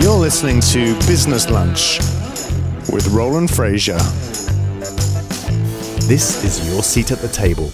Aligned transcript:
You're 0.00 0.16
listening 0.16 0.60
to 0.72 0.94
Business 1.06 1.50
Lunch 1.50 1.98
with 2.90 3.06
Roland 3.08 3.50
Frasier. 3.50 4.00
This 6.08 6.42
is 6.42 6.66
your 6.72 6.82
seat 6.82 7.12
at 7.12 7.18
the 7.18 7.28
table. 7.28 7.70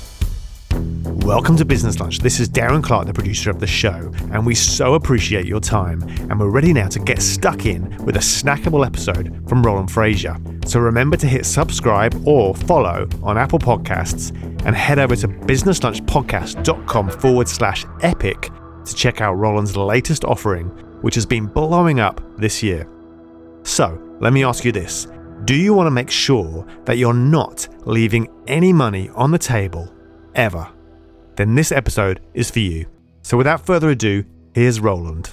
Welcome 1.25 1.57
to 1.59 1.65
Business 1.65 2.01
Lunch. 2.01 2.19
This 2.19 2.41
is 2.41 2.49
Darren 2.49 2.83
Clark, 2.83 3.07
the 3.07 3.15
producer 3.15 3.51
of 3.51 3.61
the 3.61 3.69
show, 3.69 4.13
and 4.33 4.45
we 4.45 4.57
so 4.57 4.95
appreciate 4.95 5.47
your 5.47 5.61
time. 5.61 6.03
And 6.29 6.41
we're 6.41 6.51
ready 6.51 6.73
now 6.73 6.89
to 6.89 6.99
get 6.99 7.23
stuck 7.23 7.67
in 7.67 7.97
with 8.05 8.17
a 8.17 8.21
snackable 8.21 8.85
episode 8.85 9.49
from 9.49 9.63
Roland 9.63 9.89
Frasier. 9.89 10.69
So 10.69 10.81
remember 10.81 11.17
to 11.19 11.27
hit 11.29 11.47
subscribe 11.47 12.21
or 12.27 12.53
follow 12.53 13.09
on 13.23 13.39
Apple 13.39 13.61
Podcasts 13.61 14.31
and 14.67 14.75
head 14.75 14.99
over 14.99 15.15
to 15.15 15.29
businesslunchpodcast.com 15.29 17.11
forward 17.11 17.49
slash 17.49 17.87
epic 18.03 18.51
to 18.87 18.95
check 18.95 19.21
out 19.21 19.35
Roland's 19.35 19.77
latest 19.77 20.25
offering, 20.25 20.69
which 21.01 21.15
has 21.15 21.27
been 21.27 21.47
blowing 21.47 22.01
up 22.01 22.21
this 22.37 22.63
year. 22.63 22.89
So 23.63 24.01
let 24.21 24.33
me 24.33 24.45
ask 24.45 24.65
you 24.65 24.73
this 24.73 25.07
Do 25.45 25.55
you 25.55 25.75
want 25.75 25.87
to 25.87 25.91
make 25.91 26.11
sure 26.11 26.67
that 26.85 26.99
you're 26.99 27.15
not 27.15 27.69
leaving 27.87 28.29
any 28.47 28.73
money 28.73 29.11
on 29.11 29.31
the 29.31 29.39
table 29.39 29.93
ever? 30.35 30.69
Then 31.37 31.55
this 31.55 31.71
episode 31.71 32.21
is 32.35 32.51
for 32.51 32.59
you. 32.59 32.87
So 33.23 33.37
without 33.37 33.65
further 33.65 33.91
ado, 33.91 34.25
here's 34.55 34.81
Roland. 34.81 35.31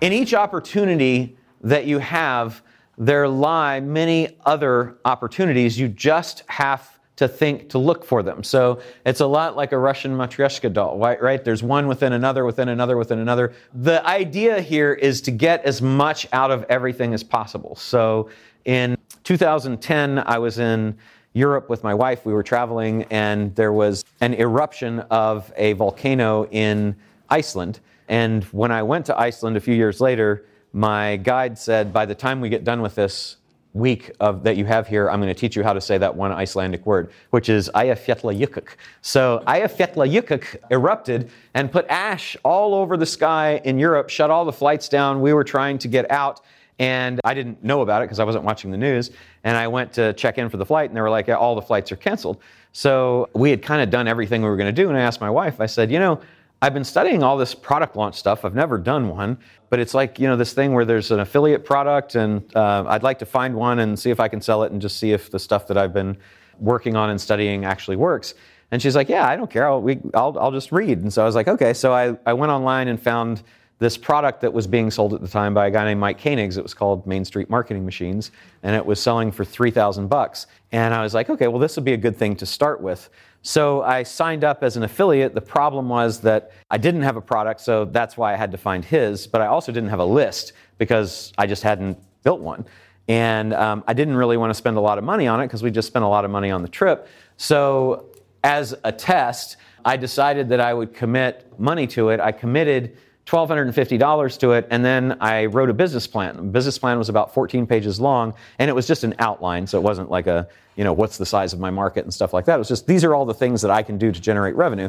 In 0.00 0.12
each 0.12 0.34
opportunity 0.34 1.36
that 1.62 1.86
you 1.86 1.98
have, 1.98 2.62
there 2.98 3.26
lie 3.28 3.80
many 3.80 4.38
other 4.44 4.98
opportunities. 5.04 5.78
You 5.78 5.88
just 5.88 6.44
have 6.48 6.99
to 7.20 7.28
think 7.28 7.68
to 7.68 7.76
look 7.76 8.02
for 8.02 8.22
them. 8.22 8.42
So 8.42 8.80
it's 9.04 9.20
a 9.20 9.26
lot 9.26 9.54
like 9.54 9.72
a 9.72 9.78
Russian 9.78 10.16
Matryoshka 10.16 10.72
doll, 10.72 10.98
right? 10.98 11.20
right? 11.20 11.44
There's 11.44 11.62
one 11.62 11.86
within 11.86 12.14
another, 12.14 12.46
within 12.46 12.70
another, 12.70 12.96
within 12.96 13.18
another. 13.18 13.52
The 13.74 14.02
idea 14.06 14.62
here 14.62 14.94
is 14.94 15.20
to 15.22 15.30
get 15.30 15.62
as 15.66 15.82
much 15.82 16.26
out 16.32 16.50
of 16.50 16.64
everything 16.70 17.12
as 17.12 17.22
possible. 17.22 17.76
So 17.76 18.30
in 18.64 18.96
2010, 19.24 20.20
I 20.20 20.38
was 20.38 20.58
in 20.58 20.96
Europe 21.34 21.68
with 21.68 21.84
my 21.84 21.92
wife. 21.92 22.24
We 22.24 22.32
were 22.32 22.42
traveling, 22.42 23.02
and 23.10 23.54
there 23.54 23.74
was 23.74 24.02
an 24.22 24.32
eruption 24.32 25.00
of 25.10 25.52
a 25.58 25.74
volcano 25.74 26.46
in 26.46 26.96
Iceland. 27.28 27.80
And 28.08 28.44
when 28.44 28.72
I 28.72 28.82
went 28.82 29.04
to 29.06 29.20
Iceland 29.20 29.58
a 29.58 29.60
few 29.60 29.74
years 29.74 30.00
later, 30.00 30.46
my 30.72 31.16
guide 31.16 31.58
said, 31.58 31.92
by 31.92 32.06
the 32.06 32.14
time 32.14 32.40
we 32.40 32.48
get 32.48 32.64
done 32.64 32.80
with 32.80 32.94
this, 32.94 33.36
week 33.72 34.10
of, 34.20 34.42
that 34.42 34.56
you 34.56 34.64
have 34.64 34.88
here, 34.88 35.08
I'm 35.08 35.20
going 35.20 35.32
to 35.32 35.38
teach 35.38 35.54
you 35.54 35.62
how 35.62 35.72
to 35.72 35.80
say 35.80 35.96
that 35.98 36.14
one 36.14 36.32
Icelandic 36.32 36.84
word, 36.86 37.12
which 37.30 37.48
is 37.48 37.70
Eyjafjallajökull. 37.74 38.66
So 39.02 39.42
Eyjafjallajökull 39.46 40.56
erupted 40.70 41.30
and 41.54 41.70
put 41.70 41.86
ash 41.88 42.36
all 42.42 42.74
over 42.74 42.96
the 42.96 43.06
sky 43.06 43.60
in 43.64 43.78
Europe, 43.78 44.08
shut 44.08 44.30
all 44.30 44.44
the 44.44 44.52
flights 44.52 44.88
down. 44.88 45.20
We 45.20 45.32
were 45.32 45.44
trying 45.44 45.78
to 45.78 45.88
get 45.88 46.10
out. 46.10 46.40
And 46.80 47.20
I 47.24 47.34
didn't 47.34 47.62
know 47.62 47.82
about 47.82 48.00
it 48.00 48.06
because 48.06 48.20
I 48.20 48.24
wasn't 48.24 48.44
watching 48.44 48.70
the 48.70 48.78
news. 48.78 49.10
And 49.44 49.54
I 49.54 49.68
went 49.68 49.92
to 49.92 50.14
check 50.14 50.38
in 50.38 50.48
for 50.48 50.56
the 50.56 50.64
flight, 50.64 50.88
and 50.88 50.96
they 50.96 51.02
were 51.02 51.10
like, 51.10 51.28
all 51.28 51.54
the 51.54 51.60
flights 51.60 51.92
are 51.92 51.96
canceled. 51.96 52.38
So 52.72 53.28
we 53.34 53.50
had 53.50 53.60
kind 53.62 53.82
of 53.82 53.90
done 53.90 54.08
everything 54.08 54.40
we 54.40 54.48
were 54.48 54.56
going 54.56 54.74
to 54.74 54.82
do. 54.82 54.88
And 54.88 54.96
I 54.96 55.02
asked 55.02 55.20
my 55.20 55.28
wife, 55.28 55.60
I 55.60 55.66
said, 55.66 55.90
you 55.92 55.98
know, 55.98 56.20
I've 56.62 56.74
been 56.74 56.84
studying 56.84 57.22
all 57.22 57.38
this 57.38 57.54
product 57.54 57.96
launch 57.96 58.16
stuff. 58.16 58.44
I've 58.44 58.54
never 58.54 58.76
done 58.76 59.08
one, 59.08 59.38
but 59.70 59.78
it's 59.78 59.94
like 59.94 60.18
you 60.18 60.28
know 60.28 60.36
this 60.36 60.52
thing 60.52 60.74
where 60.74 60.84
there's 60.84 61.10
an 61.10 61.20
affiliate 61.20 61.64
product, 61.64 62.16
and 62.16 62.44
uh, 62.54 62.84
I'd 62.86 63.02
like 63.02 63.18
to 63.20 63.26
find 63.26 63.54
one 63.54 63.78
and 63.78 63.98
see 63.98 64.10
if 64.10 64.20
I 64.20 64.28
can 64.28 64.42
sell 64.42 64.62
it, 64.64 64.72
and 64.72 64.80
just 64.80 64.98
see 64.98 65.12
if 65.12 65.30
the 65.30 65.38
stuff 65.38 65.66
that 65.68 65.78
I've 65.78 65.94
been 65.94 66.18
working 66.58 66.96
on 66.96 67.08
and 67.08 67.18
studying 67.18 67.64
actually 67.64 67.96
works. 67.96 68.34
And 68.72 68.82
she's 68.82 68.94
like, 68.94 69.08
"Yeah, 69.08 69.26
I 69.26 69.36
don't 69.36 69.50
care. 69.50 69.66
I'll, 69.66 69.80
we, 69.80 70.00
I'll, 70.12 70.38
I'll 70.38 70.52
just 70.52 70.70
read." 70.70 70.98
And 70.98 71.10
so 71.10 71.22
I 71.22 71.24
was 71.24 71.34
like, 71.34 71.48
"Okay." 71.48 71.72
So 71.72 71.94
I, 71.94 72.16
I 72.26 72.34
went 72.34 72.52
online 72.52 72.88
and 72.88 73.02
found 73.02 73.42
this 73.78 73.96
product 73.96 74.42
that 74.42 74.52
was 74.52 74.66
being 74.66 74.90
sold 74.90 75.14
at 75.14 75.22
the 75.22 75.28
time 75.28 75.54
by 75.54 75.68
a 75.68 75.70
guy 75.70 75.86
named 75.86 76.00
Mike 76.00 76.20
Koenigs. 76.20 76.58
It 76.58 76.62
was 76.62 76.74
called 76.74 77.06
Main 77.06 77.24
Street 77.24 77.48
Marketing 77.48 77.86
Machines, 77.86 78.32
and 78.62 78.76
it 78.76 78.84
was 78.84 79.00
selling 79.00 79.32
for 79.32 79.46
three 79.46 79.70
thousand 79.70 80.08
bucks. 80.08 80.46
And 80.72 80.92
I 80.92 81.02
was 81.02 81.14
like, 81.14 81.30
"Okay, 81.30 81.48
well, 81.48 81.58
this 81.58 81.76
would 81.76 81.86
be 81.86 81.94
a 81.94 81.96
good 81.96 82.18
thing 82.18 82.36
to 82.36 82.44
start 82.44 82.82
with." 82.82 83.08
So 83.42 83.82
I 83.82 84.02
signed 84.02 84.44
up 84.44 84.62
as 84.62 84.76
an 84.76 84.82
affiliate. 84.82 85.34
The 85.34 85.40
problem 85.40 85.88
was 85.88 86.20
that 86.20 86.52
I 86.70 86.76
didn't 86.76 87.02
have 87.02 87.16
a 87.16 87.20
product, 87.20 87.60
so 87.60 87.86
that's 87.86 88.16
why 88.16 88.34
I 88.34 88.36
had 88.36 88.50
to 88.52 88.58
find 88.58 88.84
his. 88.84 89.26
But 89.26 89.40
I 89.40 89.46
also 89.46 89.72
didn't 89.72 89.88
have 89.88 89.98
a 89.98 90.04
list 90.04 90.52
because 90.76 91.32
I 91.38 91.46
just 91.46 91.62
hadn't 91.62 91.98
built 92.22 92.40
one. 92.40 92.66
And 93.08 93.54
um, 93.54 93.82
I 93.88 93.94
didn't 93.94 94.16
really 94.16 94.36
want 94.36 94.50
to 94.50 94.54
spend 94.54 94.76
a 94.76 94.80
lot 94.80 94.98
of 94.98 95.04
money 95.04 95.26
on 95.26 95.40
it 95.40 95.46
because 95.46 95.62
we 95.62 95.70
just 95.70 95.88
spent 95.88 96.04
a 96.04 96.08
lot 96.08 96.24
of 96.24 96.30
money 96.30 96.50
on 96.50 96.62
the 96.62 96.68
trip. 96.68 97.08
So 97.38 98.06
as 98.44 98.74
a 98.84 98.92
test, 98.92 99.56
I 99.84 99.96
decided 99.96 100.48
that 100.50 100.60
I 100.60 100.74
would 100.74 100.94
commit 100.94 101.50
money 101.58 101.86
to 101.88 102.10
it. 102.10 102.20
I 102.20 102.32
committed 102.32 102.96
$1,250 103.30 104.38
to 104.38 104.52
it, 104.52 104.66
and 104.70 104.84
then 104.84 105.16
I 105.20 105.46
wrote 105.46 105.70
a 105.70 105.74
business 105.74 106.06
plan. 106.06 106.36
The 106.36 106.42
business 106.42 106.78
plan 106.78 106.98
was 106.98 107.08
about 107.08 107.32
14 107.32 107.66
pages 107.66 108.00
long, 108.00 108.34
and 108.58 108.68
it 108.68 108.72
was 108.72 108.86
just 108.86 109.04
an 109.04 109.14
outline, 109.20 109.66
so 109.66 109.78
it 109.78 109.82
wasn't 109.82 110.10
like 110.10 110.26
a, 110.26 110.48
you 110.76 110.82
know, 110.82 110.92
what's 110.92 111.16
the 111.16 111.26
size 111.26 111.52
of 111.52 111.60
my 111.60 111.70
market 111.70 112.04
and 112.04 112.12
stuff 112.12 112.32
like 112.32 112.44
that. 112.46 112.56
It 112.56 112.58
was 112.58 112.68
just, 112.68 112.86
these 112.86 113.04
are 113.04 113.14
all 113.14 113.24
the 113.24 113.34
things 113.34 113.62
that 113.62 113.70
I 113.70 113.82
can 113.82 113.98
do 113.98 114.10
to 114.10 114.20
generate 114.20 114.56
revenue. 114.56 114.88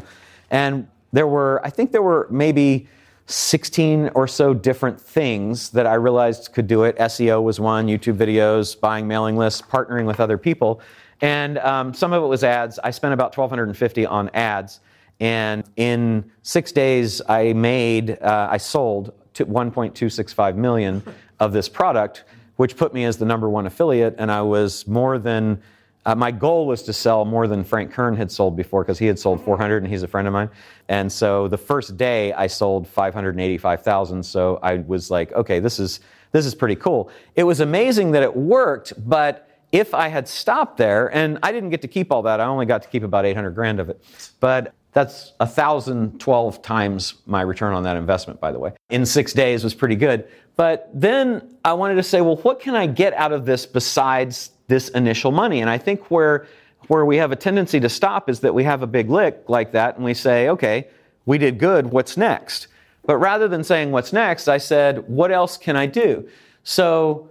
And 0.50 0.88
there 1.12 1.28
were, 1.28 1.62
I 1.64 1.70
think 1.70 1.92
there 1.92 2.02
were 2.02 2.28
maybe 2.32 2.88
16 3.28 4.10
or 4.16 4.28
so 4.28 4.54
different 4.54 5.00
things 5.00 5.70
that 5.70 5.86
I 5.86 5.94
realized 5.94 6.52
could 6.54 6.68
do 6.68 6.84
it. 6.84 6.98
SEO 6.98 7.44
was 7.44 7.60
one, 7.60 7.88
YouTube 7.88 8.18
videos, 8.18 8.80
buying 8.80 9.08
mailing 9.08 9.38
lists, 9.38 9.62
partnering 9.62 10.06
with 10.06 10.20
other 10.20 10.38
people. 10.38 10.82
And 11.22 11.60
um, 11.60 11.94
some 11.94 12.12
of 12.12 12.24
it 12.24 12.28
was 12.28 12.44
ads. 12.44 12.80
I 12.80 12.90
spent 12.90 13.14
about 13.14 13.38
1250 13.38 14.06
on 14.08 14.30
ads. 14.34 14.80
And 15.22 15.64
in 15.76 16.32
six 16.42 16.72
days, 16.72 17.22
I 17.30 17.54
made, 17.54 18.18
uh, 18.22 18.50
I 18.52 18.58
sold 18.58 19.14
1.265 19.36 20.56
million 20.56 21.04
of 21.40 21.54
this 21.54 21.70
product, 21.70 22.24
which 22.56 22.76
put 22.76 22.92
me 22.94 23.06
as 23.06 23.18
the 23.18 23.26
number 23.26 23.48
one 23.48 23.68
affiliate. 23.68 24.16
And 24.18 24.32
I 24.32 24.42
was 24.42 24.88
more 24.88 25.20
than, 25.20 25.62
uh, 26.08 26.16
my 26.16 26.32
goal 26.32 26.66
was 26.66 26.82
to 26.84 26.94
sell 26.94 27.24
more 27.24 27.48
than 27.48 27.64
Frank 27.64 27.92
Kern 27.92 28.16
had 28.16 28.32
sold 28.32 28.58
before 28.58 28.84
because 28.84 28.98
he 28.98 29.06
had 29.06 29.20
sold 29.20 29.44
400 29.46 29.84
and 29.84 29.92
he's 29.92 30.02
a 30.02 30.08
friend 30.08 30.28
of 30.28 30.34
mine. 30.34 30.50
And 30.90 31.12
so 31.12 31.48
the 31.48 31.58
first 31.58 31.98
day 31.98 32.34
I 32.34 32.48
sold 32.48 32.88
585,000. 32.88 34.24
So 34.24 34.60
I 34.64 34.78
was 34.78 35.12
like, 35.12 35.32
okay, 35.34 35.60
this 35.60 35.80
is, 35.80 36.00
this 36.32 36.48
is 36.48 36.56
pretty 36.56 36.76
cool. 36.76 37.12
It 37.36 37.44
was 37.44 37.60
amazing 37.60 38.12
that 38.12 38.24
it 38.24 38.36
worked, 38.36 38.94
but 39.08 39.48
if 39.72 39.94
I 39.94 40.08
had 40.10 40.28
stopped 40.28 40.78
there, 40.78 41.14
and 41.16 41.40
I 41.44 41.54
didn't 41.54 41.70
get 41.70 41.82
to 41.84 41.88
keep 41.88 42.12
all 42.12 42.24
that, 42.24 42.42
I 42.42 42.46
only 42.46 42.66
got 42.66 42.82
to 42.82 42.90
keep 42.90 43.04
about 43.04 43.26
800 43.26 43.52
grand 43.52 43.80
of 43.80 43.90
it. 43.90 44.04
But 44.42 44.74
that's 44.94 45.34
1,012 45.38 46.62
times 46.62 47.16
my 47.26 47.42
return 47.42 47.74
on 47.74 47.84
that 47.84 47.96
investment, 47.96 48.40
by 48.40 48.52
the 48.52 48.60
way. 48.60 48.74
In 48.90 49.06
six 49.06 49.32
days 49.34 49.64
was 49.64 49.74
pretty 49.74 49.96
good. 49.96 50.28
But 50.58 50.90
then 50.94 51.58
I 51.64 51.74
wanted 51.74 51.96
to 51.96 52.04
say, 52.04 52.22
well, 52.22 52.36
what 52.38 52.60
can 52.60 52.76
I 52.76 52.88
get 52.88 53.14
out 53.14 53.32
of 53.32 53.46
this 53.46 53.66
besides 53.66 54.52
this 54.68 54.90
initial 54.90 55.32
money? 55.32 55.62
And 55.62 55.70
I 55.70 55.78
think 55.78 56.12
where, 56.12 56.46
where 56.88 57.06
we 57.06 57.18
have 57.18 57.32
a 57.32 57.38
tendency 57.38 57.80
to 57.80 57.90
stop 57.90 58.30
is 58.30 58.42
that 58.42 58.54
we 58.54 58.66
have 58.66 58.82
a 58.82 58.88
big 58.88 59.10
lick 59.10 59.44
like 59.48 59.72
that 59.72 59.96
and 59.96 60.04
we 60.04 60.14
say, 60.14 60.50
okay, 60.50 60.88
we 61.26 61.38
did 61.38 61.58
good, 61.58 61.88
what's 61.88 62.18
next? 62.18 62.68
But 63.06 63.18
rather 63.18 63.48
than 63.48 63.64
saying 63.64 63.92
what's 63.92 64.12
next, 64.12 64.48
I 64.48 64.58
said, 64.58 65.08
what 65.08 65.32
else 65.32 65.58
can 65.58 65.76
I 65.76 65.86
do? 65.86 66.28
So 66.64 67.30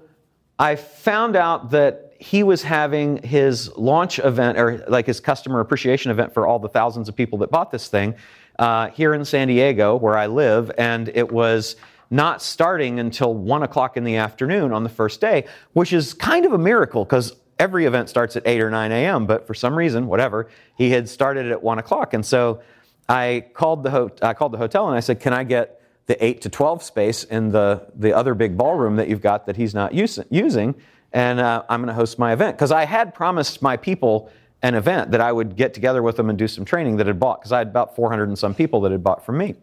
I 0.59 0.77
found 0.77 1.37
out 1.37 1.71
that 1.71 2.10
he 2.21 2.43
was 2.43 2.63
having 2.63 3.17
his 3.23 3.75
launch 3.77 4.19
event 4.19 4.59
or 4.59 4.85
like 4.89 5.07
his 5.07 5.21
customer 5.21 5.61
appreciation 5.61 6.11
event 6.11 6.35
for 6.35 6.47
all 6.47 6.59
the 6.59 6.69
thousands 6.69 7.09
of 7.09 7.17
people 7.17 7.39
that 7.39 7.51
bought 7.51 7.71
this 7.71 7.89
thing 7.89 8.15
uh, 8.59 8.91
here 8.91 9.15
in 9.15 9.25
San 9.25 9.49
Diego, 9.49 9.97
where 9.97 10.19
I 10.19 10.27
live, 10.27 10.71
and 10.77 11.09
it 11.09 11.33
was 11.33 11.77
not 12.11 12.43
starting 12.43 13.01
until 13.01 13.33
one 13.33 13.63
o'clock 13.63 13.97
in 13.97 14.05
the 14.05 14.17
afternoon 14.17 14.71
on 14.71 14.83
the 14.83 14.91
first 14.91 15.19
day, 15.23 15.47
which 15.73 15.95
is 15.95 16.13
kind 16.13 16.45
of 16.45 16.53
a 16.53 16.59
miracle 16.59 17.05
because 17.05 17.35
every 17.59 17.87
event 17.87 18.11
starts 18.11 18.37
at 18.37 18.47
8 18.47 18.61
or 18.61 18.71
9 18.71 18.93
a.m., 18.93 19.25
but 19.25 19.47
for 19.47 19.55
some 19.55 19.75
reason, 19.75 20.07
whatever, 20.07 20.51
he 20.77 20.91
had 20.91 21.09
started 21.09 21.51
at 21.51 21.63
1 21.63 21.79
o'clock. 21.79 22.13
And 22.13 22.25
so 22.27 22.61
I 23.09 23.47
called 23.55 23.83
the, 23.83 23.91
ho- 23.91 24.11
I 24.21 24.35
called 24.35 24.53
the 24.53 24.59
hotel 24.59 24.89
and 24.89 24.97
I 24.97 25.01
said, 25.01 25.21
Can 25.21 25.33
I 25.33 25.45
get 25.45 25.81
the 26.05 26.23
8 26.23 26.43
to 26.43 26.51
12 26.51 26.83
space 26.83 27.25
in 27.25 27.51
the, 27.51 27.87
the 27.95 28.13
other 28.15 28.35
big 28.35 28.59
ballroom 28.59 28.97
that 28.97 29.09
you've 29.09 29.23
got 29.23 29.47
that 29.47 29.57
he's 29.57 29.75
not 29.75 29.95
use- 29.95 30.19
using? 30.29 30.75
And 31.13 31.41
uh, 31.41 31.63
I'm 31.69 31.81
going 31.81 31.89
to 31.89 31.95
host 31.95 32.19
my 32.19 32.33
event. 32.33 32.57
Because 32.57 32.73
I 32.73 32.85
had 32.85 33.15
promised 33.15 33.63
my 33.63 33.77
people 33.77 34.31
an 34.63 34.75
event 34.75 35.11
that 35.11 35.21
I 35.21 35.33
would 35.33 35.57
get 35.57 35.73
together 35.73 36.03
with 36.03 36.17
them 36.17 36.29
and 36.29 36.39
do 36.39 36.47
some 36.47 36.65
training 36.65 36.97
that 36.99 37.07
had 37.07 37.19
bought, 37.19 37.41
because 37.41 37.53
I 37.53 37.59
had 37.59 37.69
about 37.69 37.97
400 37.97 38.29
and 38.29 38.39
some 38.39 38.55
people 38.55 38.81
that 38.83 38.93
had 38.93 39.03
bought 39.03 39.25
from 39.25 39.39
me. 39.39 39.55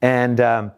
And 0.00 0.40
um, 0.40 0.72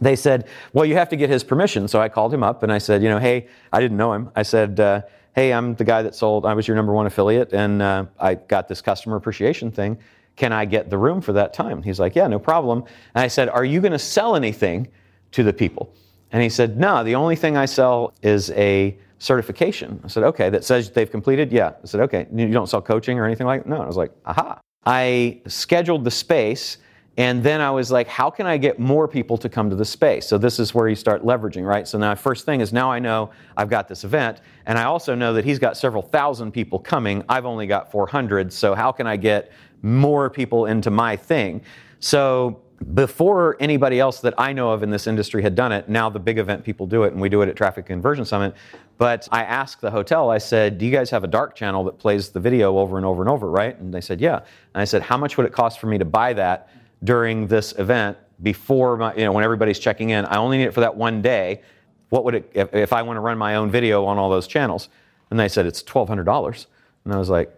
they 0.00 0.16
said, 0.16 0.46
Well, 0.72 0.84
you 0.84 0.94
have 0.96 1.08
to 1.10 1.16
get 1.16 1.30
his 1.30 1.42
permission. 1.42 1.88
So 1.88 2.00
I 2.00 2.08
called 2.08 2.32
him 2.32 2.42
up 2.42 2.62
and 2.62 2.72
I 2.72 2.78
said, 2.78 3.02
You 3.02 3.08
know, 3.08 3.18
hey, 3.18 3.48
I 3.72 3.80
didn't 3.80 3.96
know 3.96 4.12
him. 4.12 4.30
I 4.36 4.42
said, 4.42 4.78
uh, 4.80 5.02
Hey, 5.34 5.52
I'm 5.52 5.74
the 5.74 5.84
guy 5.84 6.02
that 6.02 6.14
sold, 6.14 6.44
I 6.44 6.54
was 6.54 6.66
your 6.66 6.76
number 6.76 6.92
one 6.92 7.06
affiliate, 7.06 7.52
and 7.52 7.80
uh, 7.80 8.06
I 8.18 8.34
got 8.34 8.66
this 8.68 8.82
customer 8.82 9.16
appreciation 9.16 9.70
thing. 9.70 9.96
Can 10.36 10.52
I 10.52 10.64
get 10.64 10.90
the 10.90 10.98
room 10.98 11.20
for 11.20 11.32
that 11.34 11.54
time? 11.54 11.82
He's 11.82 12.00
like, 12.00 12.14
Yeah, 12.14 12.26
no 12.26 12.38
problem. 12.38 12.84
And 13.14 13.24
I 13.24 13.28
said, 13.28 13.48
Are 13.48 13.64
you 13.64 13.80
going 13.80 13.92
to 13.92 13.98
sell 13.98 14.36
anything 14.36 14.88
to 15.32 15.42
the 15.42 15.52
people? 15.52 15.94
And 16.32 16.42
he 16.42 16.48
said, 16.48 16.78
No, 16.78 17.04
the 17.04 17.14
only 17.14 17.36
thing 17.36 17.56
I 17.56 17.66
sell 17.66 18.12
is 18.22 18.50
a 18.50 18.98
certification. 19.20 20.00
I 20.02 20.08
said, 20.08 20.24
okay, 20.24 20.50
that 20.50 20.64
says 20.64 20.90
they've 20.90 21.10
completed? 21.10 21.52
Yeah. 21.52 21.74
I 21.80 21.86
said, 21.86 22.00
okay, 22.00 22.26
you 22.34 22.48
don't 22.48 22.68
sell 22.68 22.82
coaching 22.82 23.20
or 23.20 23.24
anything 23.24 23.46
like 23.46 23.62
that? 23.62 23.68
No. 23.70 23.80
I 23.80 23.86
was 23.86 23.96
like, 23.96 24.10
aha. 24.26 24.60
I 24.84 25.40
scheduled 25.46 26.04
the 26.04 26.10
space 26.10 26.78
And 27.16 27.42
then 27.42 27.60
I 27.60 27.70
was 27.70 27.90
like, 27.90 28.06
how 28.08 28.30
can 28.30 28.46
I 28.46 28.56
get 28.56 28.78
more 28.78 29.08
people 29.08 29.36
to 29.38 29.48
come 29.48 29.68
to 29.68 29.76
the 29.76 29.84
space? 29.84 30.26
So 30.26 30.38
this 30.38 30.58
is 30.58 30.74
where 30.74 30.88
you 30.88 30.94
start 30.94 31.24
leveraging, 31.24 31.66
right? 31.66 31.86
So 31.86 31.98
now 31.98 32.14
first 32.14 32.46
thing 32.46 32.60
is 32.60 32.72
now 32.72 32.90
I 32.90 32.98
know 32.98 33.30
I've 33.56 33.68
got 33.68 33.88
this 33.88 34.04
event, 34.04 34.40
and 34.66 34.78
I 34.78 34.84
also 34.84 35.14
know 35.14 35.34
that 35.34 35.44
he's 35.44 35.58
got 35.58 35.76
several 35.76 36.02
thousand 36.02 36.52
people 36.52 36.78
coming. 36.78 37.22
I've 37.28 37.46
only 37.46 37.66
got 37.66 37.90
400. 37.90 38.52
So 38.52 38.74
how 38.74 38.92
can 38.92 39.06
I 39.06 39.16
get 39.16 39.52
more 39.82 40.30
people 40.30 40.66
into 40.66 40.90
my 40.90 41.16
thing? 41.16 41.62
So 41.98 42.62
before 42.94 43.56
anybody 43.60 44.00
else 44.00 44.20
that 44.20 44.34
I 44.38 44.52
know 44.52 44.70
of 44.70 44.82
in 44.82 44.90
this 44.90 45.06
industry 45.06 45.42
had 45.42 45.54
done 45.54 45.70
it, 45.70 45.88
now 45.88 46.08
the 46.08 46.18
big 46.18 46.38
event 46.38 46.64
people 46.64 46.86
do 46.86 47.04
it, 47.04 47.12
and 47.12 47.20
we 47.20 47.28
do 47.28 47.42
it 47.42 47.48
at 47.48 47.56
Traffic 47.56 47.86
Conversion 47.86 48.24
Summit. 48.24 48.54
But 48.96 49.28
I 49.30 49.44
asked 49.44 49.80
the 49.80 49.90
hotel, 49.90 50.30
I 50.30 50.38
said, 50.38 50.78
Do 50.78 50.86
you 50.86 50.90
guys 50.90 51.10
have 51.10 51.22
a 51.22 51.28
dark 51.28 51.54
channel 51.54 51.84
that 51.84 51.98
plays 51.98 52.30
the 52.30 52.40
video 52.40 52.78
over 52.78 52.96
and 52.96 53.04
over 53.04 53.22
and 53.22 53.30
over, 53.30 53.50
right? 53.50 53.78
And 53.78 53.92
they 53.92 54.00
said, 54.00 54.20
Yeah. 54.20 54.36
And 54.74 54.80
I 54.80 54.84
said, 54.84 55.02
How 55.02 55.16
much 55.16 55.36
would 55.36 55.46
it 55.46 55.52
cost 55.52 55.78
for 55.78 55.86
me 55.86 55.98
to 55.98 56.04
buy 56.04 56.32
that 56.34 56.70
during 57.04 57.46
this 57.46 57.72
event 57.78 58.16
before, 58.42 58.96
my, 58.96 59.14
you 59.14 59.24
know, 59.24 59.32
when 59.32 59.44
everybody's 59.44 59.78
checking 59.78 60.10
in? 60.10 60.24
I 60.26 60.38
only 60.38 60.58
need 60.58 60.64
it 60.64 60.74
for 60.74 60.80
that 60.80 60.96
one 60.96 61.20
day. 61.20 61.62
What 62.08 62.24
would 62.24 62.34
it, 62.34 62.50
if, 62.54 62.74
if 62.74 62.92
I 62.92 63.02
want 63.02 63.18
to 63.18 63.20
run 63.20 63.36
my 63.38 63.56
own 63.56 63.70
video 63.70 64.04
on 64.06 64.16
all 64.16 64.30
those 64.30 64.46
channels? 64.46 64.88
And 65.30 65.38
they 65.38 65.48
said, 65.48 65.66
It's 65.66 65.82
$1,200. 65.82 66.66
And 67.04 67.14
I 67.14 67.18
was 67.18 67.28
like, 67.28 67.54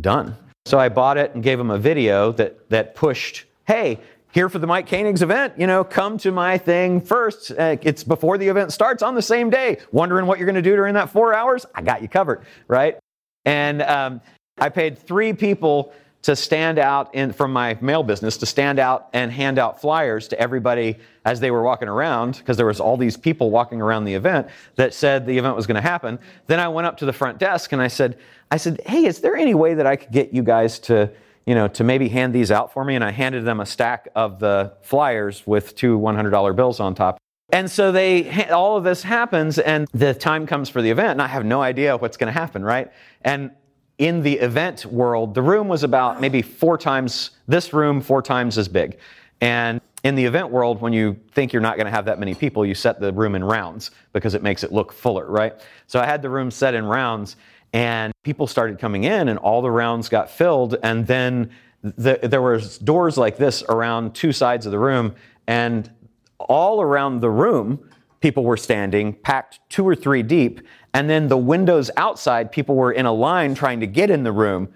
Done. 0.00 0.36
So 0.64 0.78
I 0.78 0.88
bought 0.88 1.18
it 1.18 1.34
and 1.34 1.42
gave 1.42 1.58
them 1.58 1.70
a 1.70 1.78
video 1.78 2.32
that, 2.32 2.68
that 2.70 2.94
pushed, 2.94 3.44
Hey, 3.66 4.00
here 4.34 4.48
for 4.48 4.58
the 4.58 4.66
Mike 4.66 4.88
Koenigs 4.88 5.22
event, 5.22 5.54
you 5.56 5.68
know, 5.68 5.84
come 5.84 6.18
to 6.18 6.32
my 6.32 6.58
thing 6.58 7.00
first. 7.00 7.52
Uh, 7.52 7.76
it's 7.82 8.02
before 8.02 8.36
the 8.36 8.48
event 8.48 8.72
starts 8.72 9.00
on 9.00 9.14
the 9.14 9.22
same 9.22 9.48
day. 9.48 9.78
Wondering 9.92 10.26
what 10.26 10.40
you're 10.40 10.46
going 10.46 10.56
to 10.56 10.62
do 10.62 10.74
during 10.74 10.94
that 10.94 11.08
four 11.08 11.32
hours? 11.32 11.64
I 11.72 11.82
got 11.82 12.02
you 12.02 12.08
covered, 12.08 12.44
right? 12.66 12.98
And 13.44 13.80
um, 13.82 14.20
I 14.58 14.70
paid 14.70 14.98
three 14.98 15.32
people 15.32 15.94
to 16.22 16.34
stand 16.34 16.80
out 16.80 17.14
in, 17.14 17.32
from 17.32 17.52
my 17.52 17.78
mail 17.80 18.02
business 18.02 18.36
to 18.38 18.46
stand 18.46 18.80
out 18.80 19.08
and 19.12 19.30
hand 19.30 19.56
out 19.56 19.80
flyers 19.80 20.26
to 20.26 20.40
everybody 20.40 20.96
as 21.24 21.38
they 21.38 21.52
were 21.52 21.62
walking 21.62 21.86
around 21.86 22.38
because 22.38 22.56
there 22.56 22.66
was 22.66 22.80
all 22.80 22.96
these 22.96 23.16
people 23.16 23.52
walking 23.52 23.80
around 23.80 24.04
the 24.04 24.14
event 24.14 24.48
that 24.74 24.92
said 24.92 25.26
the 25.26 25.38
event 25.38 25.54
was 25.54 25.66
going 25.66 25.76
to 25.76 25.80
happen. 25.80 26.18
Then 26.48 26.58
I 26.58 26.66
went 26.66 26.88
up 26.88 26.96
to 26.96 27.06
the 27.06 27.12
front 27.12 27.38
desk 27.38 27.70
and 27.70 27.80
I 27.80 27.88
said, 27.88 28.18
I 28.50 28.56
said, 28.56 28.80
hey, 28.86 29.04
is 29.04 29.20
there 29.20 29.36
any 29.36 29.54
way 29.54 29.74
that 29.74 29.86
I 29.86 29.94
could 29.94 30.10
get 30.10 30.34
you 30.34 30.42
guys 30.42 30.80
to 30.80 31.08
you 31.46 31.54
know, 31.54 31.68
to 31.68 31.84
maybe 31.84 32.08
hand 32.08 32.34
these 32.34 32.50
out 32.50 32.72
for 32.72 32.84
me. 32.84 32.94
And 32.94 33.04
I 33.04 33.10
handed 33.10 33.44
them 33.44 33.60
a 33.60 33.66
stack 33.66 34.08
of 34.14 34.38
the 34.38 34.74
flyers 34.82 35.46
with 35.46 35.74
two 35.74 35.98
$100 35.98 36.56
bills 36.56 36.80
on 36.80 36.94
top. 36.94 37.18
And 37.50 37.70
so 37.70 37.92
they, 37.92 38.48
all 38.50 38.76
of 38.76 38.84
this 38.84 39.02
happens, 39.02 39.58
and 39.58 39.86
the 39.92 40.14
time 40.14 40.46
comes 40.46 40.68
for 40.68 40.82
the 40.82 40.90
event, 40.90 41.10
and 41.10 41.22
I 41.22 41.28
have 41.28 41.44
no 41.44 41.62
idea 41.62 41.96
what's 41.96 42.16
going 42.16 42.32
to 42.32 42.38
happen, 42.38 42.64
right? 42.64 42.90
And 43.22 43.50
in 43.98 44.22
the 44.22 44.34
event 44.34 44.86
world, 44.86 45.34
the 45.34 45.42
room 45.42 45.68
was 45.68 45.84
about 45.84 46.20
maybe 46.20 46.42
four 46.42 46.76
times, 46.78 47.30
this 47.46 47.72
room, 47.72 48.00
four 48.00 48.22
times 48.22 48.58
as 48.58 48.66
big. 48.66 48.98
And 49.40 49.80
in 50.04 50.14
the 50.14 50.24
event 50.24 50.50
world, 50.50 50.80
when 50.80 50.92
you 50.92 51.16
think 51.32 51.52
you're 51.52 51.62
not 51.62 51.76
going 51.76 51.86
to 51.86 51.90
have 51.90 52.06
that 52.06 52.18
many 52.18 52.34
people, 52.34 52.66
you 52.66 52.74
set 52.74 53.00
the 53.00 53.12
room 53.12 53.34
in 53.34 53.44
rounds 53.44 53.90
because 54.12 54.34
it 54.34 54.42
makes 54.42 54.64
it 54.64 54.72
look 54.72 54.92
fuller, 54.92 55.26
right? 55.26 55.54
So 55.86 56.00
I 56.00 56.06
had 56.06 56.22
the 56.22 56.30
room 56.30 56.50
set 56.50 56.74
in 56.74 56.84
rounds, 56.84 57.36
and 57.74 58.12
people 58.22 58.46
started 58.46 58.78
coming 58.78 59.02
in 59.02 59.28
and 59.28 59.36
all 59.40 59.60
the 59.60 59.70
rounds 59.70 60.08
got 60.08 60.30
filled. 60.30 60.76
And 60.84 61.08
then 61.08 61.50
the, 61.82 62.20
there 62.22 62.40
was 62.40 62.78
doors 62.78 63.18
like 63.18 63.36
this 63.36 63.64
around 63.68 64.14
two 64.14 64.32
sides 64.32 64.64
of 64.64 64.72
the 64.72 64.78
room. 64.78 65.16
And 65.48 65.90
all 66.38 66.80
around 66.80 67.20
the 67.20 67.28
room 67.28 67.90
people 68.20 68.44
were 68.44 68.56
standing 68.56 69.12
packed 69.12 69.58
two 69.68 69.86
or 69.86 69.96
three 69.96 70.22
deep. 70.22 70.60
And 70.94 71.10
then 71.10 71.26
the 71.26 71.36
windows 71.36 71.90
outside 71.96 72.52
people 72.52 72.76
were 72.76 72.92
in 72.92 73.06
a 73.06 73.12
line 73.12 73.56
trying 73.56 73.80
to 73.80 73.88
get 73.88 74.08
in 74.08 74.22
the 74.22 74.32
room 74.32 74.72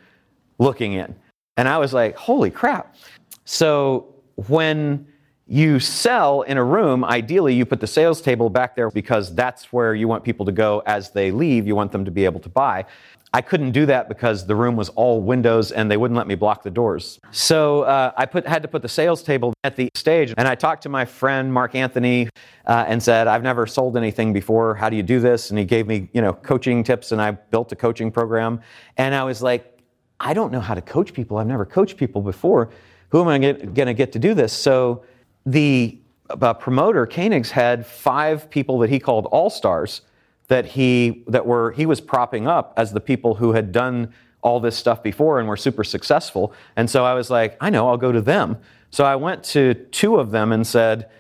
looking 0.59 0.93
in. 0.93 1.15
And 1.57 1.69
i 1.69 1.79
was 1.79 1.95
like 1.95 2.17
holy 2.17 2.51
crap. 2.51 2.97
So 3.45 4.13
when 4.49 5.07
you 5.49 5.81
sell 5.81 6.43
in 6.43 6.59
a 6.59 6.65
room, 6.65 7.05
ideally, 7.05 7.55
you 7.55 7.65
put 7.65 7.81
the 7.81 7.87
sales 7.87 8.21
table 8.21 8.51
back 8.51 8.77
there 8.77 8.91
because 8.91 9.35
that's 9.35 9.73
where 9.73 9.95
you 9.95 10.07
want 10.07 10.23
people 10.23 10.45
to 10.45 10.53
go 10.53 10.83
as 10.85 11.11
they 11.11 11.31
leave. 11.31 11.67
You 11.67 11.75
want 11.75 11.91
them 11.91 12.05
to 12.05 12.11
be 12.11 12.27
able 12.27 12.41
to 12.41 12.51
buy. 12.51 12.85
I 13.33 13.41
couldn't 13.41 13.73
do 13.73 13.87
that 13.87 14.09
because 14.09 14.47
the 14.47 14.55
room 14.55 14.77
was 14.77 14.91
all 14.91 15.21
windows 15.23 15.73
and 15.73 15.91
they 15.91 15.97
wouldn't 15.97 16.17
let 16.17 16.27
me 16.27 16.35
block 16.35 16.63
the 16.63 16.71
doors. 16.71 17.19
So 17.31 17.83
uh, 17.83 18.13
I 18.17 18.27
put, 18.27 18.47
had 18.47 18.63
to 18.63 18.69
put 18.69 18.83
the 18.83 18.89
sales 18.89 19.23
table 19.23 19.55
at 19.65 19.77
the 19.77 19.91
stage. 19.95 20.35
And 20.37 20.47
I 20.47 20.55
talked 20.55 20.83
to 20.83 20.89
my 20.91 21.05
friend 21.05 21.53
Mark 21.53 21.75
Anthony 21.75 22.29
uh, 22.67 22.85
and 22.87 23.03
said, 23.03 23.27
"I've 23.27 23.43
never 23.43 23.67
sold 23.67 23.97
anything 23.97 24.33
before. 24.33 24.75
How 24.75 24.89
do 24.89 24.97
you 24.97 25.03
do 25.03 25.21
this?" 25.21 25.51
And 25.51 25.59
he 25.59 25.65
gave 25.65 25.87
me, 25.87 26.09
you 26.13 26.23
know, 26.23 26.33
coaching 26.33 26.83
tips. 26.83 27.13
And 27.13 27.21
I 27.21 27.33
built 27.33 27.71
a 27.73 27.77
coaching 27.77 28.11
program. 28.11 28.61
And 28.97 29.15
I 29.15 29.25
was 29.25 29.43
like, 29.43 29.79
"I 30.21 30.33
don't 30.33 30.51
know 30.51 30.61
how 30.61 30.75
to 30.75 30.83
coach 30.83 31.13
people. 31.13 31.37
I've 31.37 31.47
never 31.47 31.67
coached 31.67 31.99
people 31.99 32.23
before. 32.23 32.71
Who 33.11 33.21
am 33.21 33.29
I 33.29 33.39
going 33.39 33.75
to 33.75 33.95
get 33.95 34.13
to 34.13 34.19
do 34.19 34.33
this?" 34.33 34.55
So 34.55 35.05
the 35.53 35.99
uh, 36.29 36.55
promoter, 36.55 37.07
Koenigs, 37.07 37.51
had 37.51 37.87
five 37.87 38.51
people 38.51 38.79
that 38.81 38.91
he 38.91 38.99
called 38.99 39.27
all 39.27 39.51
stars 39.51 40.03
that 40.49 40.65
he 40.65 41.25
that 41.27 41.47
were 41.47 41.73
he 41.73 41.87
was 41.87 42.01
propping 42.01 42.47
up 42.47 42.73
as 42.77 42.93
the 42.93 43.01
people 43.01 43.35
who 43.35 43.53
had 43.53 43.71
done 43.71 44.13
all 44.43 44.61
this 44.61 44.77
stuff 44.77 45.03
before 45.03 45.39
and 45.39 45.49
were 45.49 45.57
super 45.57 45.85
successful. 45.85 46.53
And 46.77 46.89
so 46.89 47.05
I 47.05 47.15
was 47.15 47.31
like, 47.31 47.57
I 47.61 47.71
know, 47.71 47.89
I'll 47.89 47.97
go 47.97 48.13
to 48.13 48.21
them. 48.21 48.57
So 48.91 49.05
I 49.05 49.17
went 49.17 49.43
to 49.45 49.75
two 49.75 50.17
of 50.17 50.31
them 50.31 50.53
and 50.53 50.67
said, 50.67 51.11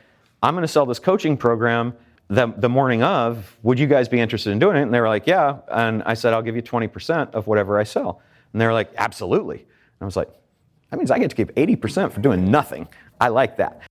I'm 0.42 0.54
going 0.54 0.62
to 0.62 0.68
sell 0.68 0.86
this 0.86 1.00
coaching 1.00 1.36
program 1.36 1.94
the, 2.28 2.46
the 2.56 2.68
morning 2.68 3.02
of. 3.02 3.58
Would 3.64 3.78
you 3.78 3.86
guys 3.86 4.08
be 4.08 4.20
interested 4.20 4.50
in 4.50 4.58
doing 4.58 4.76
it? 4.76 4.82
And 4.82 4.94
they 4.94 5.00
were 5.00 5.08
like, 5.08 5.26
Yeah. 5.26 5.58
And 5.70 6.02
I 6.04 6.14
said, 6.14 6.32
I'll 6.32 6.42
give 6.42 6.56
you 6.56 6.62
20% 6.62 7.32
of 7.32 7.46
whatever 7.46 7.78
I 7.78 7.84
sell. 7.84 8.22
And 8.52 8.60
they 8.60 8.66
were 8.66 8.72
like, 8.72 8.92
Absolutely. 8.96 9.58
And 9.58 10.02
I 10.02 10.04
was 10.04 10.16
like, 10.16 10.30
That 10.90 10.98
means 10.98 11.10
I 11.10 11.18
get 11.18 11.30
to 11.30 11.36
keep 11.36 11.54
80% 11.54 12.12
for 12.12 12.20
doing 12.20 12.50
nothing. 12.50 12.88
I 13.20 13.28
like 13.28 13.56
that 13.56 13.87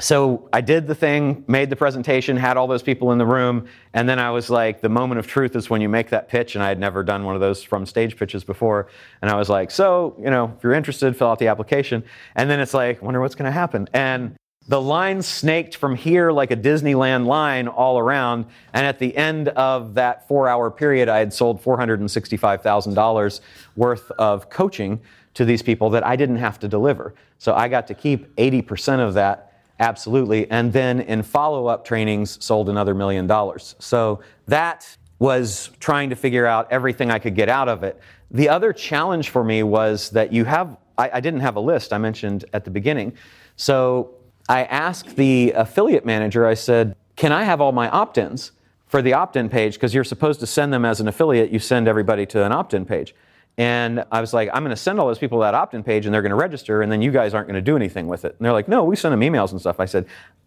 so 0.00 0.48
I 0.52 0.60
did 0.60 0.86
the 0.88 0.94
thing, 0.94 1.44
made 1.46 1.70
the 1.70 1.76
presentation, 1.76 2.36
had 2.36 2.56
all 2.56 2.66
those 2.66 2.82
people 2.82 3.12
in 3.12 3.18
the 3.18 3.26
room, 3.26 3.66
and 3.92 4.08
then 4.08 4.18
I 4.18 4.30
was 4.30 4.50
like, 4.50 4.80
the 4.80 4.88
moment 4.88 5.20
of 5.20 5.26
truth 5.26 5.54
is 5.54 5.70
when 5.70 5.80
you 5.80 5.88
make 5.88 6.10
that 6.10 6.28
pitch, 6.28 6.56
and 6.56 6.64
I 6.64 6.68
had 6.68 6.80
never 6.80 7.04
done 7.04 7.24
one 7.24 7.36
of 7.36 7.40
those 7.40 7.62
from 7.62 7.86
stage 7.86 8.16
pitches 8.16 8.42
before, 8.42 8.88
and 9.22 9.30
I 9.30 9.36
was 9.36 9.48
like, 9.48 9.70
so, 9.70 10.16
you 10.18 10.30
know, 10.30 10.52
if 10.56 10.64
you're 10.64 10.74
interested, 10.74 11.16
fill 11.16 11.28
out 11.28 11.38
the 11.38 11.46
application, 11.46 12.02
and 12.34 12.50
then 12.50 12.58
it's 12.58 12.74
like, 12.74 13.00
wonder 13.02 13.20
what's 13.20 13.36
going 13.36 13.46
to 13.46 13.52
happen, 13.52 13.88
and 13.92 14.36
the 14.66 14.80
line 14.80 15.20
snaked 15.20 15.76
from 15.76 15.94
here 15.94 16.32
like 16.32 16.50
a 16.50 16.56
Disneyland 16.56 17.26
line 17.26 17.68
all 17.68 17.98
around, 17.98 18.46
and 18.72 18.86
at 18.86 18.98
the 18.98 19.14
end 19.16 19.48
of 19.50 19.94
that 19.94 20.26
four-hour 20.26 20.70
period, 20.70 21.08
I 21.08 21.18
had 21.18 21.32
sold 21.32 21.62
$465,000 21.62 23.40
worth 23.76 24.10
of 24.12 24.48
coaching 24.48 25.00
to 25.34 25.44
these 25.44 25.62
people 25.62 25.90
that 25.90 26.06
I 26.06 26.16
didn't 26.16 26.36
have 26.36 26.58
to 26.60 26.68
deliver. 26.68 27.14
So 27.38 27.54
I 27.54 27.68
got 27.68 27.86
to 27.88 27.94
keep 27.94 28.34
80% 28.36 29.00
of 29.00 29.14
that 29.14 29.53
Absolutely. 29.80 30.50
And 30.50 30.72
then 30.72 31.00
in 31.00 31.22
follow 31.22 31.66
up 31.66 31.84
trainings, 31.84 32.42
sold 32.44 32.68
another 32.68 32.94
million 32.94 33.26
dollars. 33.26 33.74
So 33.78 34.20
that 34.46 34.96
was 35.18 35.70
trying 35.80 36.10
to 36.10 36.16
figure 36.16 36.46
out 36.46 36.70
everything 36.70 37.10
I 37.10 37.18
could 37.18 37.34
get 37.34 37.48
out 37.48 37.68
of 37.68 37.82
it. 37.82 38.00
The 38.30 38.48
other 38.48 38.72
challenge 38.72 39.30
for 39.30 39.44
me 39.44 39.62
was 39.62 40.10
that 40.10 40.32
you 40.32 40.44
have, 40.44 40.76
I, 40.98 41.10
I 41.14 41.20
didn't 41.20 41.40
have 41.40 41.56
a 41.56 41.60
list 41.60 41.92
I 41.92 41.98
mentioned 41.98 42.44
at 42.52 42.64
the 42.64 42.70
beginning. 42.70 43.14
So 43.56 44.14
I 44.48 44.64
asked 44.64 45.16
the 45.16 45.52
affiliate 45.52 46.04
manager, 46.04 46.46
I 46.46 46.54
said, 46.54 46.96
Can 47.16 47.32
I 47.32 47.44
have 47.44 47.60
all 47.60 47.72
my 47.72 47.88
opt 47.88 48.18
ins 48.18 48.52
for 48.86 49.02
the 49.02 49.12
opt 49.12 49.36
in 49.36 49.48
page? 49.48 49.74
Because 49.74 49.94
you're 49.94 50.04
supposed 50.04 50.40
to 50.40 50.46
send 50.46 50.72
them 50.72 50.84
as 50.84 51.00
an 51.00 51.08
affiliate, 51.08 51.50
you 51.50 51.58
send 51.58 51.88
everybody 51.88 52.26
to 52.26 52.44
an 52.44 52.52
opt 52.52 52.74
in 52.74 52.84
page. 52.84 53.14
And 53.56 54.04
I 54.10 54.20
was 54.20 54.32
like, 54.32 54.50
I'm 54.52 54.64
going 54.64 54.74
to 54.74 54.76
send 54.76 54.98
all 54.98 55.06
those 55.06 55.18
people 55.18 55.38
that 55.40 55.54
opt 55.54 55.74
in 55.74 55.84
page 55.84 56.06
and 56.06 56.14
they're 56.14 56.22
going 56.22 56.30
to 56.30 56.36
register, 56.36 56.82
and 56.82 56.90
then 56.90 57.00
you 57.00 57.12
guys 57.12 57.34
aren't 57.34 57.46
going 57.46 57.54
to 57.54 57.62
do 57.62 57.76
anything 57.76 58.08
with 58.08 58.24
it. 58.24 58.34
And 58.38 58.44
they're 58.44 58.52
like, 58.52 58.68
no, 58.68 58.82
we 58.84 58.96
send 58.96 59.12
them 59.12 59.20
emails 59.20 59.52
and 59.52 59.60
stuff. 59.60 59.78
I 59.78 59.84
said, 59.84 60.06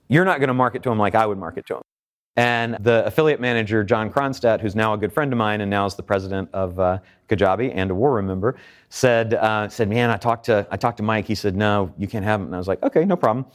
you're 0.09 0.25
not 0.25 0.39
going 0.39 0.49
to 0.49 0.53
market 0.53 0.83
to 0.83 0.89
them 0.89 0.99
like 0.99 1.15
I 1.15 1.25
would 1.25 1.37
market 1.37 1.65
to 1.67 1.75
them. 1.75 1.81
And 2.35 2.77
the 2.81 3.03
affiliate 3.05 3.39
manager, 3.39 3.83
John 3.83 4.11
Kronstadt, 4.11 4.61
who's 4.61 4.75
now 4.75 4.93
a 4.93 4.97
good 4.97 5.11
friend 5.11 5.33
of 5.33 5.37
mine 5.37 5.61
and 5.61 5.71
now 5.71 5.87
is 5.87 5.95
the 5.95 6.03
president 6.03 6.49
of 6.53 6.79
uh, 6.79 6.99
Kajabi 7.29 7.71
and 7.73 7.89
a 7.89 7.95
war 7.95 8.13
room 8.13 8.27
member, 8.27 8.57
said, 8.89 9.33
uh, 9.33 9.67
said, 9.69 9.89
man, 9.89 10.11
I 10.11 10.17
talked, 10.17 10.45
to, 10.45 10.67
I 10.69 10.77
talked 10.77 10.97
to 10.97 11.03
Mike. 11.03 11.25
He 11.25 11.33
said, 11.33 11.55
no, 11.55 11.91
you 11.97 12.07
can't 12.07 12.23
have 12.23 12.39
him. 12.39 12.47
And 12.47 12.55
I 12.55 12.59
was 12.59 12.67
like, 12.67 12.83
okay, 12.83 13.05
no 13.05 13.15
problem. 13.15 13.47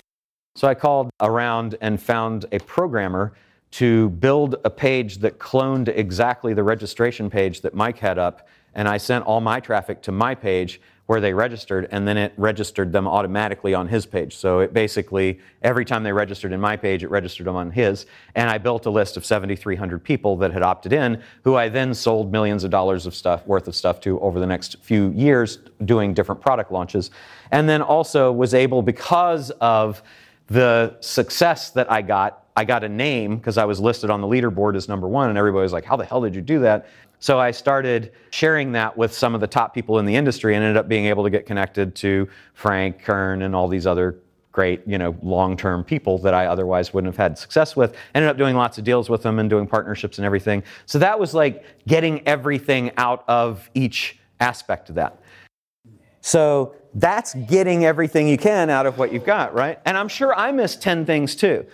So 0.56 0.66
I 0.66 0.74
called 0.74 1.10
around 1.20 1.76
and 1.80 2.02
found 2.02 2.46
a 2.50 2.58
programmer 2.58 3.34
to 3.72 4.10
build 4.10 4.56
a 4.64 4.70
page 4.70 5.18
that 5.18 5.38
cloned 5.38 5.88
exactly 5.88 6.52
the 6.52 6.62
registration 6.62 7.30
page 7.30 7.60
that 7.60 7.74
Mike 7.74 7.98
had 7.98 8.18
up 8.18 8.48
and 8.74 8.88
I 8.88 8.96
sent 8.96 9.24
all 9.24 9.40
my 9.40 9.60
traffic 9.60 10.02
to 10.02 10.12
my 10.12 10.34
page 10.34 10.80
where 11.06 11.20
they 11.20 11.34
registered, 11.34 11.88
and 11.90 12.06
then 12.06 12.16
it 12.16 12.32
registered 12.36 12.92
them 12.92 13.08
automatically 13.08 13.74
on 13.74 13.88
his 13.88 14.06
page. 14.06 14.36
So 14.36 14.60
it 14.60 14.72
basically, 14.72 15.40
every 15.60 15.84
time 15.84 16.04
they 16.04 16.12
registered 16.12 16.52
in 16.52 16.60
my 16.60 16.76
page, 16.76 17.02
it 17.02 17.10
registered 17.10 17.46
them 17.46 17.56
on 17.56 17.70
his. 17.70 18.06
And 18.36 18.48
I 18.48 18.56
built 18.56 18.86
a 18.86 18.90
list 18.90 19.16
of 19.16 19.24
7,300 19.26 20.02
people 20.02 20.36
that 20.38 20.52
had 20.52 20.62
opted 20.62 20.92
in, 20.92 21.20
who 21.42 21.56
I 21.56 21.68
then 21.68 21.92
sold 21.92 22.30
millions 22.30 22.62
of 22.62 22.70
dollars 22.70 23.04
of 23.04 23.14
stuff 23.14 23.46
worth 23.46 23.66
of 23.66 23.74
stuff 23.74 24.00
to 24.02 24.18
over 24.20 24.38
the 24.38 24.46
next 24.46 24.76
few 24.82 25.10
years, 25.10 25.58
doing 25.84 26.14
different 26.14 26.40
product 26.40 26.70
launches. 26.70 27.10
And 27.50 27.68
then 27.68 27.82
also 27.82 28.30
was 28.30 28.54
able, 28.54 28.80
because 28.80 29.50
of 29.60 30.02
the 30.46 30.96
success 31.00 31.70
that 31.70 31.90
I 31.90 32.00
got, 32.02 32.46
I 32.56 32.64
got 32.64 32.84
a 32.84 32.88
name 32.88 33.36
because 33.36 33.58
I 33.58 33.64
was 33.64 33.80
listed 33.80 34.08
on 34.10 34.20
the 34.20 34.26
leaderboard 34.26 34.76
as 34.76 34.88
number 34.88 35.08
one, 35.08 35.30
and 35.30 35.38
everybody 35.38 35.62
was 35.62 35.72
like, 35.72 35.84
How 35.84 35.96
the 35.96 36.04
hell 36.04 36.20
did 36.20 36.34
you 36.34 36.42
do 36.42 36.60
that? 36.60 36.86
So 37.22 37.38
I 37.38 37.52
started 37.52 38.10
sharing 38.30 38.72
that 38.72 38.96
with 38.96 39.14
some 39.14 39.32
of 39.32 39.40
the 39.40 39.46
top 39.46 39.72
people 39.72 40.00
in 40.00 40.06
the 40.06 40.16
industry 40.16 40.56
and 40.56 40.64
ended 40.64 40.76
up 40.76 40.88
being 40.88 41.06
able 41.06 41.22
to 41.22 41.30
get 41.30 41.46
connected 41.46 41.94
to 41.94 42.28
Frank 42.54 43.00
Kern 43.04 43.42
and 43.42 43.54
all 43.54 43.68
these 43.68 43.86
other 43.86 44.18
great, 44.50 44.82
you 44.88 44.98
know, 44.98 45.14
long-term 45.22 45.84
people 45.84 46.18
that 46.18 46.34
I 46.34 46.46
otherwise 46.46 46.92
wouldn't 46.92 47.14
have 47.14 47.16
had 47.16 47.38
success 47.38 47.76
with. 47.76 47.94
Ended 48.16 48.28
up 48.28 48.36
doing 48.36 48.56
lots 48.56 48.76
of 48.76 48.82
deals 48.82 49.08
with 49.08 49.22
them 49.22 49.38
and 49.38 49.48
doing 49.48 49.68
partnerships 49.68 50.18
and 50.18 50.26
everything. 50.26 50.64
So 50.86 50.98
that 50.98 51.20
was 51.20 51.32
like 51.32 51.64
getting 51.86 52.26
everything 52.26 52.90
out 52.96 53.24
of 53.28 53.70
each 53.72 54.18
aspect 54.40 54.88
of 54.88 54.96
that. 54.96 55.20
So 56.22 56.74
that's 56.94 57.34
getting 57.34 57.84
everything 57.84 58.26
you 58.26 58.36
can 58.36 58.68
out 58.68 58.84
of 58.84 58.98
what 58.98 59.12
you've 59.12 59.24
got, 59.24 59.54
right? 59.54 59.78
And 59.84 59.96
I'm 59.96 60.08
sure 60.08 60.34
I 60.34 60.50
missed 60.50 60.82
10 60.82 61.06
things 61.06 61.36
too. 61.36 61.64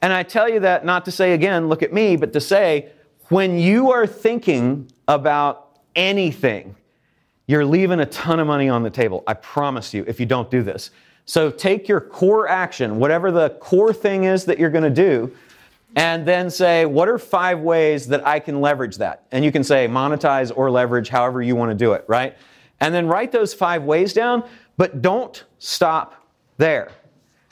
And 0.00 0.14
I 0.14 0.22
tell 0.22 0.48
you 0.48 0.60
that 0.60 0.86
not 0.86 1.04
to 1.04 1.10
say 1.10 1.34
again, 1.34 1.68
look 1.68 1.82
at 1.82 1.92
me, 1.92 2.16
but 2.16 2.32
to 2.32 2.40
say 2.40 2.92
when 3.28 3.58
you 3.58 3.90
are 3.92 4.06
thinking 4.06 4.90
about 5.06 5.78
anything, 5.94 6.74
you're 7.46 7.64
leaving 7.64 8.00
a 8.00 8.06
ton 8.06 8.40
of 8.40 8.46
money 8.46 8.68
on 8.68 8.82
the 8.82 8.90
table. 8.90 9.24
I 9.26 9.34
promise 9.34 9.94
you, 9.94 10.04
if 10.06 10.20
you 10.20 10.26
don't 10.26 10.50
do 10.50 10.62
this. 10.62 10.90
So 11.24 11.50
take 11.50 11.88
your 11.88 12.00
core 12.00 12.48
action, 12.48 12.98
whatever 12.98 13.30
the 13.30 13.50
core 13.60 13.92
thing 13.92 14.24
is 14.24 14.44
that 14.46 14.58
you're 14.58 14.70
going 14.70 14.84
to 14.84 14.90
do, 14.90 15.34
and 15.96 16.26
then 16.26 16.50
say, 16.50 16.84
what 16.84 17.08
are 17.08 17.18
five 17.18 17.60
ways 17.60 18.06
that 18.08 18.26
I 18.26 18.40
can 18.40 18.60
leverage 18.60 18.96
that? 18.96 19.24
And 19.32 19.44
you 19.44 19.52
can 19.52 19.64
say 19.64 19.88
monetize 19.88 20.52
or 20.54 20.70
leverage, 20.70 21.08
however 21.08 21.42
you 21.42 21.56
want 21.56 21.70
to 21.70 21.74
do 21.74 21.92
it, 21.92 22.04
right? 22.06 22.36
And 22.80 22.94
then 22.94 23.06
write 23.06 23.32
those 23.32 23.52
five 23.52 23.82
ways 23.82 24.12
down, 24.12 24.48
but 24.76 25.02
don't 25.02 25.44
stop 25.58 26.26
there. 26.56 26.92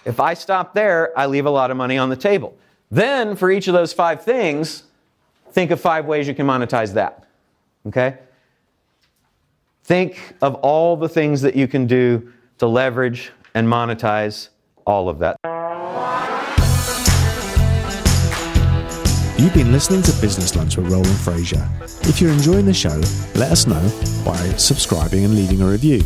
If 0.04 0.20
I 0.20 0.34
stop 0.34 0.74
there, 0.74 1.18
I 1.18 1.26
leave 1.26 1.46
a 1.46 1.50
lot 1.50 1.70
of 1.70 1.76
money 1.76 1.98
on 1.98 2.08
the 2.08 2.16
table. 2.16 2.56
Then, 2.90 3.34
for 3.34 3.50
each 3.50 3.66
of 3.66 3.74
those 3.74 3.92
five 3.92 4.22
things, 4.22 4.84
think 5.50 5.70
of 5.70 5.80
five 5.80 6.06
ways 6.06 6.28
you 6.28 6.34
can 6.34 6.46
monetize 6.46 6.94
that. 6.94 7.24
Okay? 7.86 8.18
Think 9.84 10.34
of 10.42 10.56
all 10.56 10.96
the 10.96 11.08
things 11.08 11.42
that 11.42 11.54
you 11.54 11.68
can 11.68 11.86
do 11.86 12.32
to 12.58 12.66
leverage 12.66 13.30
and 13.54 13.68
monetize 13.68 14.48
all 14.84 15.08
of 15.08 15.18
that. 15.20 15.36
You've 19.38 19.54
been 19.54 19.70
listening 19.70 20.02
to 20.02 20.12
Business 20.20 20.56
Lunch 20.56 20.76
with 20.78 20.90
Roland 20.90 21.06
Frasier. 21.06 21.68
If 22.08 22.20
you're 22.20 22.32
enjoying 22.32 22.64
the 22.64 22.74
show, 22.74 23.00
let 23.38 23.52
us 23.52 23.66
know 23.66 23.82
by 24.24 24.36
subscribing 24.56 25.24
and 25.24 25.34
leaving 25.36 25.60
a 25.60 25.66
review. 25.66 26.02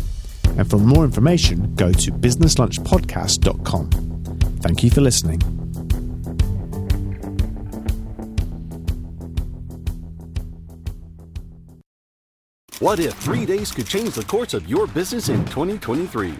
And 0.57 0.69
for 0.69 0.77
more 0.77 1.05
information, 1.05 1.73
go 1.75 1.93
to 1.93 2.11
businesslunchpodcast.com. 2.11 3.89
Thank 4.61 4.83
you 4.83 4.89
for 4.89 5.01
listening. 5.01 5.60
What 12.81 12.99
if 12.99 13.13
three 13.13 13.45
days 13.45 13.71
could 13.71 13.85
change 13.85 14.15
the 14.15 14.23
course 14.23 14.55
of 14.55 14.67
your 14.67 14.87
business 14.87 15.29
in 15.29 15.45
2023? 15.45 16.33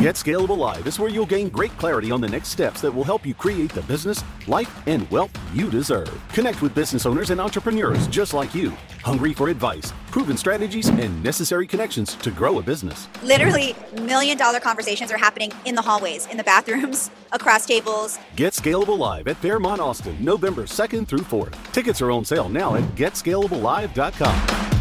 Get 0.00 0.14
Scalable 0.14 0.56
Live 0.56 0.86
is 0.86 0.98
where 0.98 1.10
you'll 1.10 1.26
gain 1.26 1.50
great 1.50 1.76
clarity 1.76 2.10
on 2.10 2.22
the 2.22 2.26
next 2.26 2.48
steps 2.48 2.80
that 2.80 2.90
will 2.90 3.04
help 3.04 3.26
you 3.26 3.34
create 3.34 3.70
the 3.70 3.82
business, 3.82 4.24
life, 4.46 4.74
and 4.88 5.06
wealth 5.10 5.30
you 5.52 5.68
deserve. 5.68 6.10
Connect 6.32 6.62
with 6.62 6.74
business 6.74 7.04
owners 7.04 7.28
and 7.28 7.38
entrepreneurs 7.38 8.06
just 8.06 8.32
like 8.32 8.54
you, 8.54 8.70
hungry 9.02 9.34
for 9.34 9.50
advice, 9.50 9.92
proven 10.10 10.38
strategies, 10.38 10.88
and 10.88 11.22
necessary 11.22 11.66
connections 11.66 12.14
to 12.14 12.30
grow 12.30 12.58
a 12.60 12.62
business. 12.62 13.06
Literally, 13.22 13.76
million 14.00 14.38
dollar 14.38 14.60
conversations 14.60 15.12
are 15.12 15.18
happening 15.18 15.52
in 15.66 15.74
the 15.74 15.82
hallways, 15.82 16.26
in 16.28 16.38
the 16.38 16.44
bathrooms, 16.44 17.10
across 17.32 17.66
tables. 17.66 18.18
Get 18.36 18.54
Scalable 18.54 18.96
Live 18.96 19.28
at 19.28 19.36
Fairmont 19.36 19.82
Austin, 19.82 20.16
November 20.18 20.62
2nd 20.62 21.06
through 21.06 21.18
4th. 21.18 21.72
Tickets 21.74 22.00
are 22.00 22.10
on 22.10 22.24
sale 22.24 22.48
now 22.48 22.74
at 22.74 22.84
getscalablelive.com. 22.94 24.73